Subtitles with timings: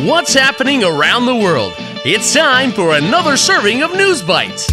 [0.00, 1.74] What's happening around the world?
[2.02, 4.66] It's time for another serving of News Bites.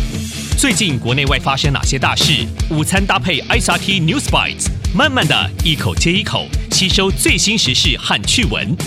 [0.58, 2.48] 最近国内外发生哪些大事？
[2.69, 8.77] 午餐搭配 ICRT News Bites，慢慢的一口接一口吸收最新时事和趣闻。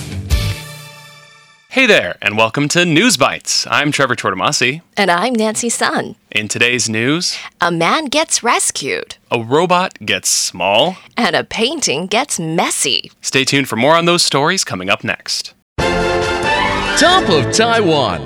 [1.71, 3.67] Hey there, and welcome to News Bites.
[3.67, 4.81] I'm Trevor Tortomasi.
[4.97, 6.15] And I'm Nancy Sun.
[6.31, 12.41] In today's news, a man gets rescued, a robot gets small, and a painting gets
[12.41, 13.11] messy.
[13.21, 15.53] Stay tuned for more on those stories coming up next.
[17.02, 18.22] Top of Taiwan.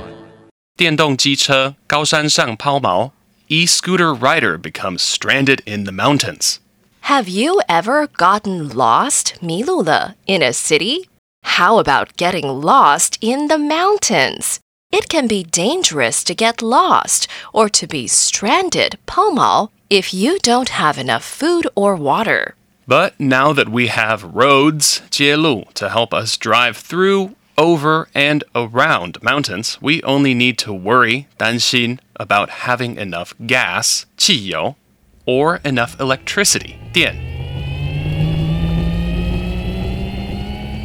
[0.77, 3.11] 电动机车高山上抛锚
[3.47, 6.59] E-scooter rider becomes stranded in the mountains.
[7.01, 11.09] Have you ever gotten lost, 迷路了, in a city?
[11.43, 14.59] How about getting lost in the mountains?
[14.91, 20.69] It can be dangerous to get lost or to be stranded, 抛锚, if you don't
[20.69, 22.55] have enough food or water.
[22.87, 29.21] But now that we have roads, 街路, to help us drive through, over, and around
[29.21, 34.75] mountains, we only need to worry, 担心, about having enough gas, 汽油,
[35.25, 37.31] or enough electricity, 电.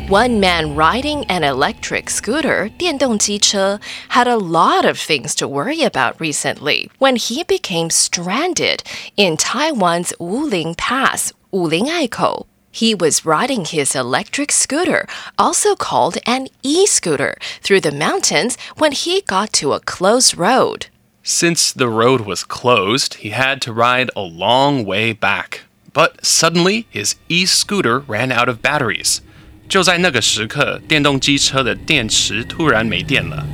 [0.08, 6.20] One man riding an electric scooter, 电动机车, had a lot of things to worry about
[6.20, 8.84] recently when he became stranded
[9.16, 12.46] in Taiwan's Wuling Pass, Wuling Aikou.
[12.70, 15.06] He was riding his electric scooter,
[15.38, 20.88] also called an e-scooter, through the mountains when he got to a closed road.
[21.22, 25.62] Since the road was closed, he had to ride a long way back.
[25.92, 29.20] But suddenly, his e scooter ran out of batteries.
[29.68, 33.44] 就在那个时刻，电动机车的电池突然没电了。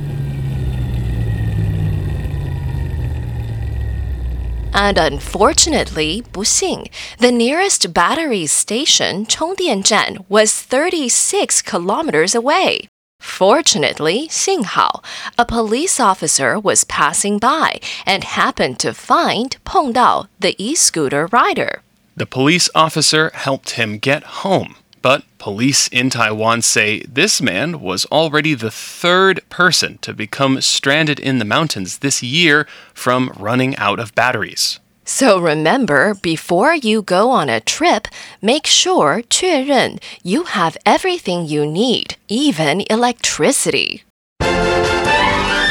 [4.78, 12.86] and unfortunately, Busing, the nearest battery station, Chongdianzhan, was 36 kilometers away.
[13.18, 15.02] Fortunately, Xinghao,
[15.36, 21.82] a police officer was passing by and happened to find Peng Dao, the e-scooter rider.
[22.16, 24.76] The police officer helped him get home.
[25.01, 31.19] But police in Taiwan say this man was already the third person to become stranded
[31.19, 34.79] in the mountains this year from running out of batteries.
[35.05, 38.07] So remember, before you go on a trip,
[38.41, 44.03] make sure 确认 you have everything you need, even electricity.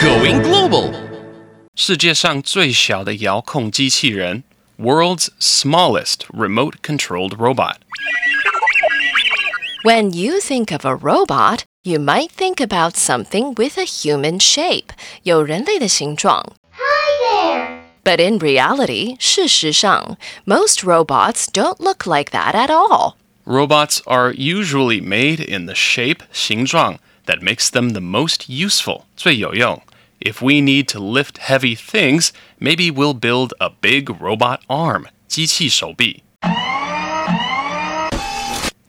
[0.02, 0.92] Going global.
[1.74, 4.44] 世界上最小的遥控机器人
[4.78, 7.76] World's smallest remote controlled robot.
[9.84, 14.90] When you think of a robot, you might think about something with a human shape,
[15.24, 16.52] 有人类的形状.
[18.04, 23.14] But in reality, 事实上, most robots don't look like that at all.
[23.44, 29.82] Robots are usually made in the shape 形状 that makes them the most useful 最有用.
[30.20, 32.30] If we need to lift heavy things,
[32.60, 36.22] maybe we'll build a big robot arm 机器手臂.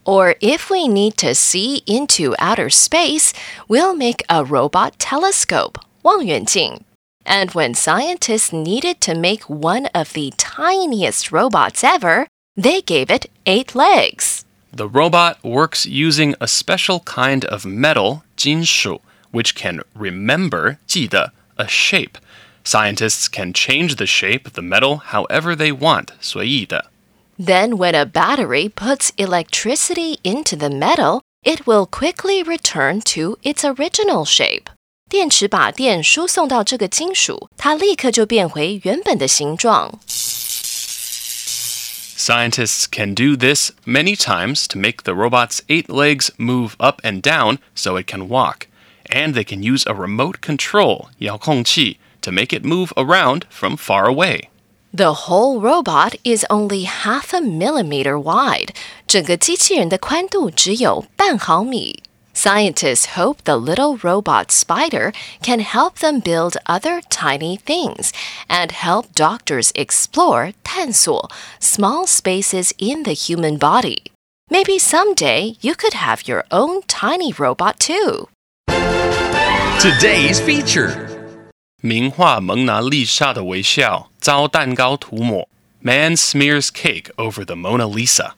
[0.08, 3.32] Or if we need to see into outer space,
[3.68, 6.84] we'll make a robot telescope, 望远镜.
[7.24, 13.30] And when scientists needed to make one of the tiniest robots ever, they gave it
[13.46, 14.44] eight legs.
[14.72, 21.66] The robot works using a special kind of metal 金属 which can remember 记得 a
[21.66, 22.18] shape.
[22.64, 26.90] Scientists can change the shape of the metal however they want 随意的.
[27.38, 33.64] Then, when a battery puts electricity into the metal, it will quickly return to its
[33.64, 34.66] original shape.
[35.10, 40.00] 电池把电输送到这个金属，它立刻就变回原本的形状。
[42.16, 47.20] Scientists can do this many times to make the robot's eight legs move up and
[47.20, 48.68] down so it can walk.
[49.10, 54.06] And they can use a remote control 遥控器 to make it move around from far
[54.06, 54.48] away.
[54.96, 58.68] The whole robot is only half a millimeter wide.
[59.08, 62.02] 整个机器人的宽度只有半毫米。
[62.34, 68.10] Scientists hope the little robot spider can help them build other tiny things
[68.48, 71.30] and help doctors explore 探索
[71.60, 74.12] small spaces in the human body.
[74.50, 78.28] Maybe someday you could have your own tiny robot too.
[79.80, 81.07] Today's feature.
[81.84, 85.46] 名画蒙娜丽莎的微笑遭蛋糕涂抹.
[85.82, 88.32] Man smears cake over the Mona Lisa.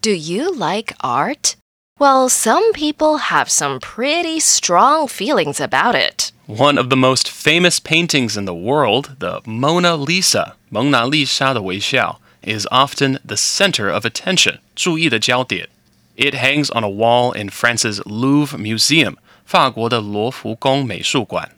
[0.00, 1.56] Do you like art?
[1.98, 6.30] Well, some people have some pretty strong feelings about it.
[6.46, 13.18] One of the most famous paintings in the world, the Mona Lisa, 蒙娜丽莎的微笑, is often
[13.26, 15.68] the center of attention, 注意的焦点.
[16.14, 21.50] It hangs on a wall in France's Louvre Museum, 法国的罗浮宫美术馆。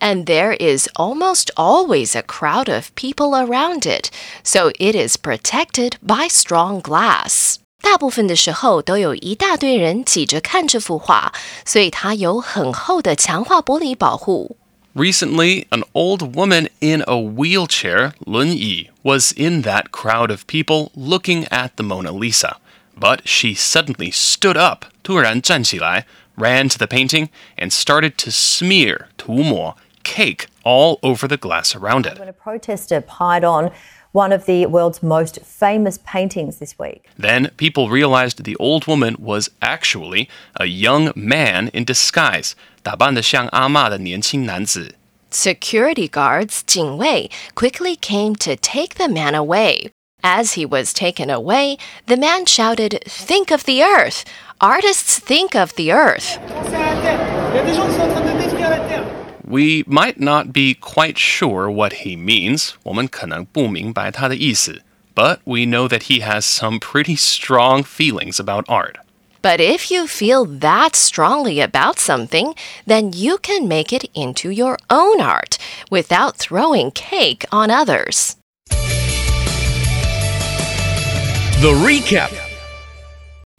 [0.00, 4.10] And there is almost always a crowd of people around it,
[4.44, 7.56] so it is protected by strong glass.
[7.80, 11.32] 大部分的时候都有一大堆人挤着看这幅画，
[11.64, 14.56] 所以它有很厚的强化玻璃保护。
[14.94, 20.90] Recently, an old woman in a wheelchair, Lun Yi, was in that crowd of people
[20.94, 22.56] looking at the Mona Lisa.
[22.98, 29.76] But she suddenly stood up, 突然站起来, ran to the painting, and started to smear, 涂抹,
[30.10, 32.18] cake all over the glass around it.
[32.18, 33.70] When a protester pied on
[34.12, 37.04] one of the world's most famous paintings this week.
[37.18, 40.28] Then people realized the old woman was actually
[40.58, 44.94] a young man in disguise, 打扮得像阿嬷的年轻男子。
[45.30, 49.90] Security guards, 警卫, quickly came to take the man away.
[50.22, 51.76] As he was taken away,
[52.06, 54.24] the man shouted, Think of the earth!
[54.60, 56.38] Artists think of the earth!
[59.50, 62.70] We might not be quite sure what he means.
[62.82, 64.82] 我们可能不明白他的意思.
[65.14, 68.96] But we know that he has some pretty strong feelings about art.
[69.40, 72.54] But if you feel that strongly about something,
[72.86, 75.56] then you can make it into your own art
[75.88, 78.36] without throwing cake on others.
[81.60, 82.39] The recap.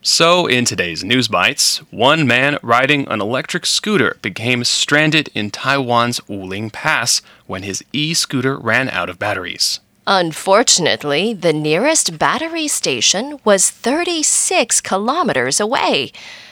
[0.04, 6.18] So, in today's News Bites, one man riding an electric scooter became stranded in Taiwan's
[6.28, 9.78] Wuling Pass when his e scooter ran out of batteries.
[10.04, 16.10] Unfortunately, the nearest battery station was 36 kilometers away.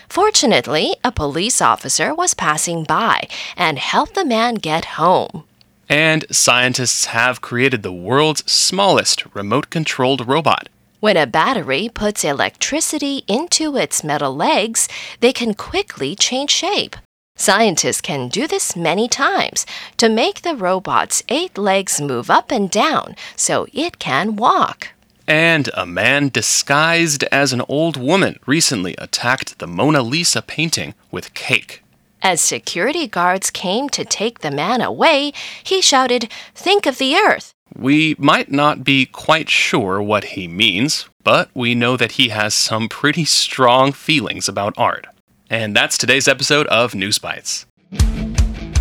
[0.09, 3.27] Fortunately, a police officer was passing by
[3.57, 5.43] and helped the man get home.
[5.89, 10.69] And scientists have created the world's smallest remote controlled robot.
[11.01, 14.87] When a battery puts electricity into its metal legs,
[15.21, 16.95] they can quickly change shape.
[17.37, 19.65] Scientists can do this many times
[19.97, 24.89] to make the robot's eight legs move up and down so it can walk.
[25.27, 31.33] And a man disguised as an old woman recently attacked the Mona Lisa painting with
[31.33, 31.83] cake.
[32.22, 35.32] As security guards came to take the man away,
[35.64, 37.54] he shouted, Think of the earth!
[37.78, 42.54] We might not be quite sure what he means, but we know that he has
[42.54, 45.06] some pretty strong feelings about art.
[45.50, 47.66] And that's today's episode of News Bites.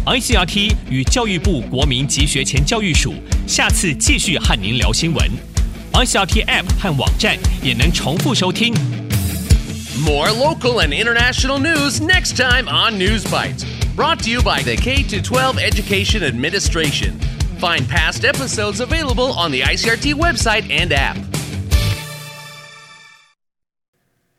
[0.06, 3.14] ICRT 与教育部国民及学前教育署
[3.46, 5.30] 下次继续和您聊新闻。
[5.92, 8.74] ICRT App 和网站也能重复收听。
[10.03, 13.65] more local and international news next time on News Bites.
[13.95, 17.19] Brought to you by the K 12 Education Administration.
[17.59, 21.17] Find past episodes available on the ICRT website and app.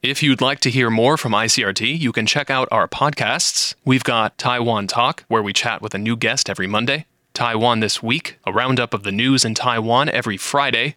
[0.03, 3.75] If you'd like to hear more from ICRT, you can check out our podcasts.
[3.85, 7.05] We've got Taiwan Talk, where we chat with a new guest every Monday,
[7.35, 10.97] Taiwan This Week, a roundup of the news in Taiwan every Friday,